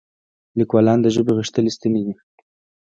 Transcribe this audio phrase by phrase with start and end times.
[0.57, 2.13] لیکوالان د ژبې غښتلي ستني دي.